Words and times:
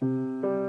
Música 0.00 0.59